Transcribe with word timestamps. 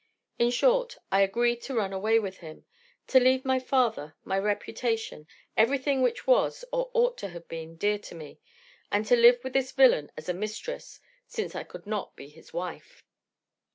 In 0.39 0.49
short, 0.49 0.97
I 1.11 1.21
agreed 1.21 1.61
to 1.61 1.75
run 1.75 1.93
away 1.93 2.17
with 2.17 2.37
him 2.39 2.65
to 3.05 3.19
leave 3.19 3.45
my 3.45 3.59
father, 3.59 4.15
my 4.23 4.39
reputation, 4.39 5.27
everything 5.55 6.01
which 6.01 6.25
was 6.25 6.65
or 6.73 6.89
ought 6.95 7.19
to 7.19 7.27
have 7.29 7.47
been 7.47 7.75
dear 7.77 7.99
to 7.99 8.15
me, 8.15 8.39
and 8.91 9.05
to 9.05 9.15
live 9.15 9.43
with 9.43 9.53
this 9.53 9.71
villain 9.73 10.11
as 10.17 10.27
a 10.27 10.33
mistress, 10.33 11.01
since 11.27 11.53
I 11.53 11.61
could 11.63 11.85
not 11.85 12.15
be 12.15 12.29
his 12.29 12.51
wife. 12.51 13.03